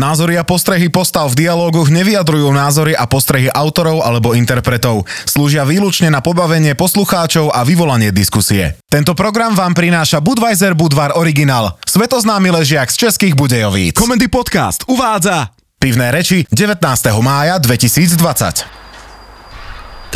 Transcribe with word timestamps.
Názory 0.00 0.40
a 0.40 0.48
postrehy 0.48 0.88
postav 0.88 1.28
v 1.28 1.44
dialógoch 1.44 1.92
nevyjadrujú 1.92 2.48
názory 2.56 2.96
a 2.96 3.04
postrehy 3.04 3.52
autorov 3.52 4.00
alebo 4.00 4.32
interpretov. 4.32 5.04
Slúžia 5.28 5.68
výlučne 5.68 6.08
na 6.08 6.24
pobavenie 6.24 6.72
poslucháčov 6.72 7.52
a 7.52 7.60
vyvolanie 7.68 8.08
diskusie. 8.08 8.80
Tento 8.88 9.12
program 9.12 9.52
vám 9.52 9.76
prináša 9.76 10.24
Budweiser 10.24 10.72
Budvar 10.72 11.20
Original, 11.20 11.76
svetoznámy 11.84 12.48
ležiak 12.48 12.88
z 12.88 12.96
českých 12.96 13.36
Budejovíc. 13.36 13.92
Komendy 13.92 14.32
Podcast 14.32 14.88
uvádza 14.88 15.52
Pivné 15.76 16.08
reči 16.16 16.48
19. 16.48 16.80
mája 17.20 17.60
2020. 17.60 18.80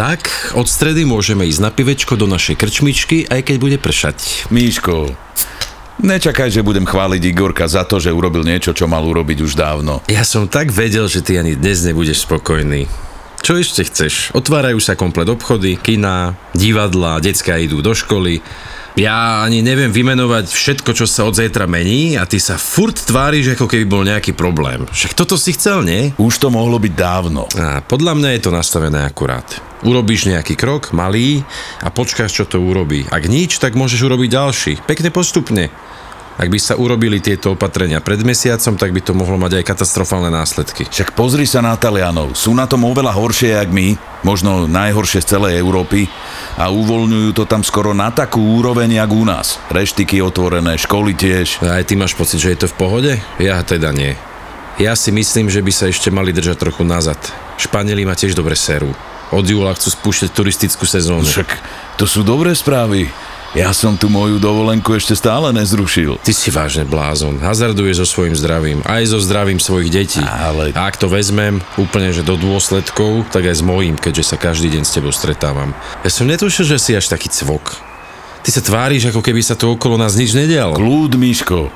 Tak, 0.01 0.21
od 0.59 0.66
stredy 0.66 1.05
môžeme 1.05 1.45
ísť 1.45 1.61
na 1.61 1.69
pivečko 1.69 2.16
do 2.16 2.25
našej 2.27 2.57
krčmičky, 2.57 3.29
aj 3.29 3.46
keď 3.46 3.57
bude 3.61 3.79
pršať. 3.79 4.48
Míško, 4.51 5.12
nečakaj, 6.02 6.50
že 6.50 6.66
budem 6.66 6.88
chváliť 6.88 7.22
Igorka 7.30 7.68
za 7.68 7.86
to, 7.86 8.02
že 8.02 8.14
urobil 8.14 8.42
niečo, 8.42 8.74
čo 8.74 8.90
mal 8.90 9.04
urobiť 9.04 9.45
už 9.45 9.52
dávno. 9.54 10.00
Ja 10.10 10.27
som 10.27 10.50
tak 10.50 10.74
vedel, 10.74 11.06
že 11.06 11.22
ty 11.22 11.38
ani 11.38 11.54
dnes 11.54 11.84
nebudeš 11.84 12.24
spokojný. 12.27 12.91
Čo 13.45 13.60
ešte 13.60 13.84
chceš? 13.84 14.33
Otvárajú 14.33 14.80
sa 14.80 14.96
komplet 14.96 15.28
obchody, 15.28 15.77
kina, 15.77 16.33
divadla, 16.56 17.20
decka 17.20 17.60
idú 17.60 17.84
do 17.84 17.92
školy. 17.92 18.41
Ja 18.95 19.43
ani 19.43 19.59
neviem 19.59 19.91
vymenovať 19.91 20.55
všetko, 20.55 20.95
čo 20.95 21.03
sa 21.11 21.27
od 21.27 21.34
zajtra 21.34 21.66
mení 21.66 22.15
a 22.15 22.30
ty 22.30 22.39
sa 22.39 22.55
furt 22.55 22.95
tváriš, 22.95 23.59
ako 23.59 23.67
keby 23.67 23.91
bol 23.91 24.07
nejaký 24.07 24.39
problém. 24.39 24.87
Však 24.87 25.19
toto 25.19 25.34
si 25.34 25.51
chcel, 25.51 25.83
nie? 25.83 26.15
Už 26.15 26.39
to 26.39 26.47
mohlo 26.47 26.79
byť 26.79 26.95
dávno. 26.95 27.51
A 27.59 27.83
podľa 27.83 28.15
mňa 28.15 28.39
je 28.39 28.41
to 28.47 28.55
nastavené 28.55 29.03
akurát. 29.03 29.43
Urobíš 29.83 30.30
nejaký 30.30 30.55
krok, 30.55 30.95
malý, 30.95 31.43
a 31.83 31.91
počkáš, 31.91 32.39
čo 32.39 32.47
to 32.47 32.62
urobí. 32.62 33.03
Ak 33.11 33.27
nič, 33.27 33.59
tak 33.59 33.75
môžeš 33.75 33.98
urobiť 33.98 34.30
ďalší. 34.30 34.73
Pekne 34.87 35.11
postupne. 35.11 35.75
Ak 36.34 36.51
by 36.51 36.59
sa 36.59 36.74
urobili 36.74 37.23
tieto 37.23 37.55
opatrenia 37.55 38.02
pred 38.02 38.19
mesiacom, 38.27 38.75
tak 38.75 38.91
by 38.91 39.01
to 39.06 39.15
mohlo 39.15 39.38
mať 39.38 39.62
aj 39.62 39.65
katastrofálne 39.70 40.34
následky. 40.34 40.83
Však 40.91 41.15
pozri 41.15 41.47
sa 41.47 41.62
na 41.62 41.79
Talianov. 41.79 42.34
Sú 42.34 42.51
na 42.59 42.66
tom 42.66 42.83
oveľa 42.83 43.15
horšie, 43.15 43.55
jak 43.55 43.70
my. 43.70 43.95
Možno 44.27 44.67
najhoršie 44.67 45.23
z 45.23 45.31
celej 45.39 45.62
Európy. 45.62 46.11
A 46.58 46.75
uvoľňujú 46.75 47.31
to 47.39 47.47
tam 47.47 47.62
skoro 47.62 47.95
na 47.95 48.11
takú 48.11 48.42
úroveň, 48.58 48.98
jak 48.98 49.11
u 49.14 49.23
nás. 49.23 49.62
Reštiky 49.70 50.19
otvorené, 50.27 50.75
školy 50.75 51.14
tiež. 51.14 51.62
A 51.62 51.78
aj 51.78 51.86
ty 51.86 51.95
máš 51.95 52.19
pocit, 52.19 52.42
že 52.42 52.51
je 52.51 52.67
to 52.67 52.70
v 52.73 52.78
pohode? 52.83 53.12
Ja 53.39 53.62
teda 53.62 53.95
nie. 53.95 54.19
Ja 54.75 54.98
si 54.98 55.14
myslím, 55.14 55.47
že 55.47 55.62
by 55.62 55.70
sa 55.70 55.86
ešte 55.86 56.11
mali 56.11 56.34
držať 56.34 56.58
trochu 56.58 56.83
nazad. 56.83 57.20
Španieli 57.62 58.03
ma 58.03 58.19
tiež 58.19 58.34
dobre 58.34 58.58
serú. 58.58 58.91
Od 59.30 59.47
júla 59.47 59.70
chcú 59.78 59.95
spúšťať 59.95 60.30
turistickú 60.34 60.83
sezónu. 60.83 61.23
Však 61.30 61.51
to 61.95 62.11
sú 62.11 62.27
dobré 62.27 62.51
správy. 62.58 63.06
Ja 63.55 63.70
som 63.70 63.94
tu 63.94 64.10
moju 64.10 64.42
dovolenku 64.42 64.98
ešte 64.98 65.14
stále 65.14 65.55
nezrušil. 65.55 66.19
Ty 66.27 66.33
si 66.34 66.50
vážne 66.50 66.83
blázon. 66.83 67.38
Hazarduje 67.38 67.94
so 67.94 68.02
svojím 68.02 68.34
zdravím, 68.34 68.83
aj 68.83 69.14
so 69.14 69.22
zdravím 69.22 69.62
svojich 69.62 69.94
detí. 69.94 70.19
Ale- 70.27 70.74
A 70.74 70.91
ak 70.91 70.98
to 70.98 71.06
vezmem 71.06 71.62
úplne, 71.78 72.11
že 72.11 72.27
do 72.27 72.34
dôsledkov, 72.34 73.30
tak 73.30 73.46
aj 73.46 73.55
s 73.55 73.62
mojím, 73.62 73.94
keďže 73.94 74.34
sa 74.34 74.36
každý 74.42 74.74
deň 74.74 74.83
s 74.83 74.98
tebou 74.98 75.14
stretávam. 75.14 75.70
Ja 76.02 76.11
som 76.11 76.27
netušil, 76.27 76.66
že 76.66 76.83
si 76.83 76.98
až 76.98 77.06
taký 77.06 77.30
cvok. 77.30 77.78
Ty 78.42 78.50
sa 78.50 78.58
tváriš, 78.58 79.14
ako 79.14 79.22
keby 79.22 79.38
sa 79.38 79.55
tu 79.55 79.70
okolo 79.70 80.02
nás 80.02 80.18
nič 80.18 80.34
nedialo. 80.34 80.74
Kľud, 80.74 81.14
Miško. 81.14 81.70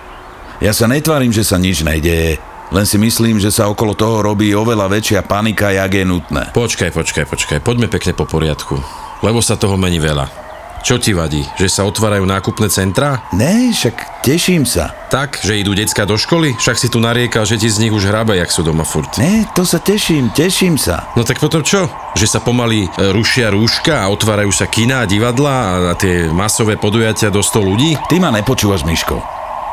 Ja 0.58 0.74
sa 0.74 0.90
netvárim, 0.90 1.30
že 1.30 1.46
sa 1.46 1.62
nič 1.62 1.86
nedeje. 1.86 2.42
Len 2.74 2.84
si 2.90 2.98
myslím, 2.98 3.38
že 3.38 3.54
sa 3.54 3.70
okolo 3.70 3.94
toho 3.94 4.18
robí 4.26 4.50
oveľa 4.50 4.90
väčšia 4.90 5.22
panika, 5.22 5.70
jak 5.70 5.94
je 5.94 6.02
nutné. 6.02 6.50
Počkaj, 6.50 6.90
počkaj, 6.90 7.24
počkaj. 7.30 7.58
Poďme 7.62 7.86
pekne 7.86 8.18
po 8.18 8.26
poriadku. 8.26 8.82
Lebo 9.22 9.38
sa 9.38 9.54
toho 9.54 9.78
mení 9.78 10.02
veľa. 10.02 10.47
Čo 10.82 10.96
ti 10.96 11.12
vadí? 11.12 11.42
Že 11.58 11.68
sa 11.68 11.82
otvárajú 11.84 12.24
nákupné 12.24 12.70
centrá? 12.70 13.26
Ne, 13.34 13.74
však 13.74 14.22
teším 14.22 14.62
sa. 14.62 14.94
Tak, 15.10 15.42
že 15.42 15.58
idú 15.58 15.74
decka 15.74 16.06
do 16.06 16.14
školy? 16.14 16.54
Však 16.56 16.76
si 16.78 16.88
tu 16.88 17.02
nariekal, 17.02 17.42
že 17.44 17.58
ti 17.58 17.66
z 17.66 17.82
nich 17.82 17.94
už 17.94 18.06
hrabe, 18.06 18.38
jak 18.38 18.50
sú 18.52 18.62
doma 18.62 18.86
furt. 18.86 19.10
Ne, 19.18 19.48
to 19.52 19.66
sa 19.66 19.82
teším, 19.82 20.30
teším 20.32 20.78
sa. 20.78 21.10
No 21.18 21.26
tak 21.26 21.42
potom 21.42 21.66
čo? 21.66 21.90
Že 22.14 22.26
sa 22.26 22.40
pomaly 22.40 22.86
e, 22.86 22.88
rušia 23.10 23.50
rúška 23.50 24.06
a 24.06 24.10
otvárajú 24.10 24.54
sa 24.54 24.70
kina 24.70 25.04
a 25.04 25.08
divadla 25.10 25.90
a 25.90 25.94
tie 25.98 26.30
masové 26.30 26.78
podujatia 26.78 27.32
do 27.32 27.42
100 27.42 27.58
ľudí? 27.58 27.90
Ty 28.06 28.16
ma 28.22 28.30
nepočúvaš, 28.30 28.86
Miško. 28.86 29.18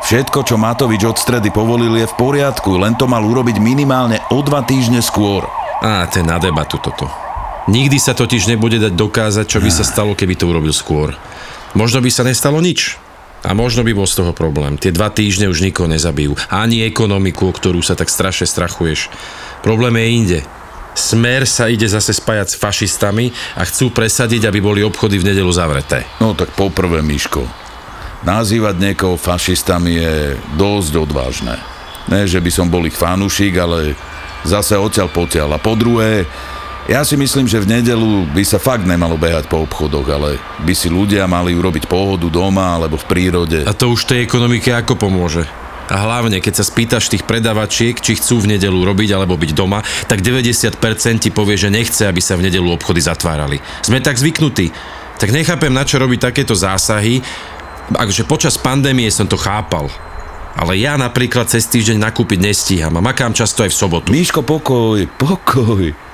Všetko, 0.06 0.46
čo 0.46 0.60
Matovič 0.60 1.02
od 1.02 1.18
stredy 1.18 1.50
povolil, 1.50 1.98
je 1.98 2.06
v 2.06 2.18
poriadku, 2.18 2.78
len 2.78 2.94
to 2.94 3.10
mal 3.10 3.24
urobiť 3.26 3.58
minimálne 3.58 4.22
o 4.30 4.38
dva 4.44 4.62
týždne 4.62 5.02
skôr. 5.02 5.42
Á, 5.82 6.06
to 6.06 6.22
je 6.22 6.24
na 6.24 6.38
debatu 6.38 6.78
toto. 6.78 7.25
Nikdy 7.66 7.98
sa 7.98 8.14
totiž 8.14 8.46
nebude 8.46 8.78
dať 8.78 8.94
dokázať, 8.94 9.46
čo 9.50 9.58
by 9.58 9.70
sa 9.74 9.82
stalo, 9.82 10.14
keby 10.14 10.38
to 10.38 10.46
urobil 10.46 10.70
skôr. 10.70 11.18
Možno 11.74 11.98
by 11.98 12.10
sa 12.14 12.22
nestalo 12.22 12.62
nič. 12.62 12.94
A 13.46 13.54
možno 13.54 13.86
by 13.86 13.94
bol 13.94 14.06
z 14.06 14.22
toho 14.22 14.32
problém. 14.34 14.78
Tie 14.78 14.94
dva 14.94 15.10
týždne 15.10 15.46
už 15.50 15.62
nikoho 15.62 15.86
nezabijú. 15.86 16.38
Ani 16.50 16.82
ekonomiku, 16.86 17.50
o 17.50 17.54
ktorú 17.54 17.82
sa 17.82 17.98
tak 17.98 18.10
strašne 18.10 18.46
strachuješ. 18.46 19.10
Problém 19.66 19.98
je 19.98 20.06
inde. 20.10 20.40
Smer 20.96 21.44
sa 21.44 21.68
ide 21.68 21.84
zase 21.86 22.16
spájať 22.16 22.56
s 22.56 22.56
fašistami 22.56 23.28
a 23.58 23.62
chcú 23.68 23.92
presadiť, 23.92 24.48
aby 24.48 24.58
boli 24.64 24.80
obchody 24.80 25.20
v 25.20 25.28
nedelu 25.30 25.52
zavreté. 25.52 26.08
No 26.22 26.32
tak 26.32 26.56
poprvé, 26.56 27.04
Miško, 27.04 27.44
nazývať 28.24 28.80
niekoho 28.80 29.20
fašistami 29.20 29.92
je 30.00 30.14
dosť 30.56 30.92
odvážne. 30.96 31.60
Ne, 32.08 32.24
že 32.24 32.40
by 32.40 32.50
som 32.50 32.72
bol 32.72 32.86
ich 32.88 32.96
fanúšik, 32.96 33.52
ale 33.60 33.92
zase 34.46 34.78
odtiaľ 34.78 35.12
potiaľ. 35.12 35.58
A 35.58 35.62
po 35.62 35.76
druhé, 35.76 36.24
ja 36.86 37.02
si 37.02 37.18
myslím, 37.18 37.50
že 37.50 37.58
v 37.58 37.66
nedelu 37.66 38.30
by 38.30 38.42
sa 38.46 38.62
fakt 38.62 38.86
nemalo 38.86 39.18
behať 39.18 39.50
po 39.50 39.66
obchodoch, 39.66 40.06
ale 40.06 40.38
by 40.62 40.70
si 40.70 40.86
ľudia 40.86 41.26
mali 41.26 41.50
urobiť 41.50 41.90
pohodu 41.90 42.30
doma 42.30 42.78
alebo 42.78 42.94
v 42.94 43.08
prírode. 43.10 43.58
A 43.66 43.74
to 43.74 43.90
už 43.90 44.06
tej 44.06 44.22
ekonomike 44.22 44.70
ako 44.70 44.94
pomôže? 44.94 45.42
A 45.86 46.02
hlavne, 46.02 46.42
keď 46.42 46.62
sa 46.62 46.64
spýtaš 46.66 47.10
tých 47.10 47.22
predavačiek, 47.22 47.94
či 47.94 48.18
chcú 48.18 48.42
v 48.42 48.58
nedelu 48.58 48.74
robiť 48.74 49.14
alebo 49.14 49.38
byť 49.38 49.50
doma, 49.54 49.82
tak 50.10 50.22
90% 50.22 50.78
ti 51.22 51.30
povie, 51.30 51.54
že 51.54 51.70
nechce, 51.70 52.06
aby 52.06 52.18
sa 52.18 52.34
v 52.34 52.50
nedelu 52.50 52.66
obchody 52.74 52.98
zatvárali. 53.02 53.62
Sme 53.86 54.02
tak 54.02 54.18
zvyknutí. 54.18 54.74
Tak 55.18 55.30
nechápem, 55.30 55.70
na 55.70 55.86
čo 55.86 56.02
robiť 56.02 56.30
takéto 56.30 56.58
zásahy. 56.58 57.22
Akože 57.94 58.26
počas 58.26 58.58
pandémie 58.58 59.10
som 59.14 59.30
to 59.30 59.38
chápal. 59.38 59.86
Ale 60.58 60.74
ja 60.74 60.98
napríklad 60.98 61.46
cez 61.46 61.70
týždeň 61.70 62.02
nakúpiť 62.02 62.38
nestíham 62.42 62.94
a 62.98 63.04
makám 63.04 63.30
často 63.30 63.62
aj 63.62 63.70
v 63.70 63.78
sobotu. 63.78 64.08
Míško, 64.10 64.42
pokoj, 64.42 65.06
pokoj. 65.18 66.05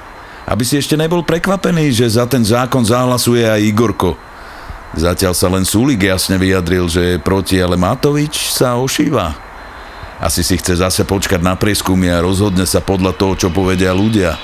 Aby 0.47 0.67
si 0.67 0.79
ešte 0.79 0.99
nebol 0.99 1.23
prekvapený, 1.23 1.95
že 1.95 2.19
za 2.19 2.27
ten 2.27 2.43
zákon 2.43 2.83
zahlasuje 2.83 3.47
aj 3.47 3.63
Igorko. 3.63 4.19
Zatiaľ 4.93 5.33
sa 5.33 5.49
len 5.49 5.65
Sulik 5.65 6.05
jasne 6.05 6.37
vyjadril, 6.37 6.85
že 6.91 7.17
je 7.17 7.25
proti, 7.25 7.57
ale 7.57 7.81
Matovič 7.81 8.53
sa 8.53 8.77
ošíva. 8.77 9.33
Asi 10.23 10.45
si 10.47 10.55
chce 10.61 10.79
zase 10.79 11.03
počkať 11.03 11.41
na 11.43 11.59
prieskumy 11.59 12.13
a 12.13 12.23
rozhodne 12.23 12.69
sa 12.69 12.79
podľa 12.79 13.17
toho, 13.17 13.33
čo 13.35 13.49
povedia 13.49 13.91
ľudia. 13.91 14.37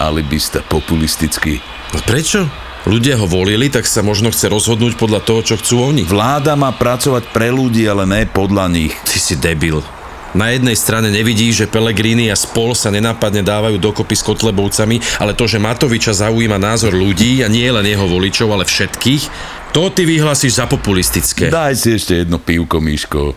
Alibista 0.00 0.64
populisticky. 0.64 1.60
No 1.92 2.00
prečo? 2.02 2.48
Ľudia 2.88 3.20
ho 3.20 3.28
volili, 3.28 3.68
tak 3.68 3.84
sa 3.84 4.00
možno 4.00 4.32
chce 4.32 4.48
rozhodnúť 4.48 4.96
podľa 4.96 5.20
toho, 5.20 5.40
čo 5.44 5.54
chcú 5.60 5.92
oni. 5.92 6.08
Vláda 6.08 6.56
má 6.56 6.72
pracovať 6.72 7.28
pre 7.28 7.52
ľudí, 7.52 7.84
ale 7.84 8.08
ne 8.08 8.24
podľa 8.24 8.72
nich. 8.72 8.96
Ty 9.04 9.16
si 9.20 9.36
debil. 9.36 9.84
Na 10.30 10.54
jednej 10.54 10.78
strane 10.78 11.10
nevidíš, 11.10 11.66
že 11.66 11.70
Pelegrini 11.70 12.30
a 12.30 12.38
spol 12.38 12.70
sa 12.78 12.94
nenápadne 12.94 13.42
dávajú 13.42 13.82
dokopy 13.82 14.14
s 14.14 14.22
Kotlebovcami, 14.22 15.02
ale 15.18 15.34
to, 15.34 15.50
že 15.50 15.58
Matoviča 15.58 16.14
zaujíma 16.14 16.54
názor 16.54 16.94
ľudí 16.94 17.42
a 17.42 17.50
nie 17.50 17.66
len 17.66 17.82
jeho 17.82 18.06
voličov, 18.06 18.54
ale 18.54 18.62
všetkých, 18.62 19.22
to 19.74 19.90
ty 19.90 20.06
vyhlasíš 20.06 20.62
za 20.62 20.70
populistické. 20.70 21.50
Daj 21.50 21.74
si 21.74 21.98
ešte 21.98 22.22
jedno 22.22 22.38
pivko, 22.38 22.78
Miško. 22.78 23.34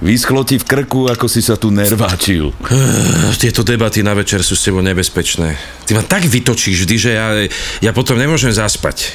Vyschlo 0.00 0.48
ti 0.48 0.56
v 0.56 0.64
krku, 0.64 1.12
ako 1.12 1.28
si 1.28 1.44
sa 1.44 1.60
tu 1.60 1.68
nerváčil. 1.68 2.56
Tieto 3.42 3.60
debaty 3.60 4.00
na 4.00 4.16
večer 4.16 4.40
sú 4.40 4.56
s 4.56 4.64
tebou 4.64 4.80
nebezpečné. 4.80 5.60
Ty 5.84 5.92
ma 5.92 6.02
tak 6.08 6.24
vytočíš 6.24 6.88
vždy, 6.88 6.96
že 6.96 7.10
ja, 7.12 7.28
ja 7.84 7.92
potom 7.92 8.16
nemôžem 8.16 8.48
zaspať. 8.48 9.12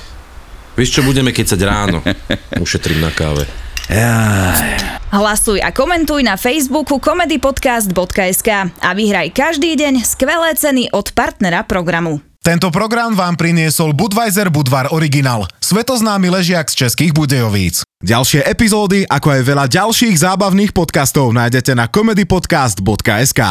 Vieš, 0.77 1.01
čo 1.01 1.01
budeme 1.01 1.33
kecať 1.33 1.59
ráno? 1.65 2.05
Ušetrím 2.61 3.01
na 3.01 3.09
káve. 3.09 3.49
Jaj. 3.89 4.94
Hlasuj 5.13 5.61
a 5.61 5.69
komentuj 5.69 6.25
na 6.25 6.33
Facebooku 6.33 6.97
comedypodcast.sk 6.97 8.49
a 8.73 8.89
vyhraj 8.97 9.29
každý 9.29 9.77
deň 9.77 10.01
skvelé 10.01 10.57
ceny 10.57 10.89
od 10.89 11.13
partnera 11.13 11.61
programu. 11.61 12.25
Tento 12.45 12.69
program 12.69 13.17
vám 13.17 13.37
priniesol 13.37 13.97
Budweiser 13.97 14.53
Budvar 14.53 14.93
Original, 14.93 15.49
svetoznámy 15.65 16.29
ležiak 16.29 16.69
z 16.69 16.85
českých 16.85 17.09
Budejovíc. 17.09 17.81
Ďalšie 18.05 18.45
epizódy, 18.45 19.01
ako 19.09 19.33
aj 19.33 19.41
veľa 19.41 19.65
ďalších 19.65 20.13
zábavných 20.21 20.69
podcastov 20.69 21.33
nájdete 21.33 21.73
na 21.73 21.89
comedypodcast.sk. 21.89 23.41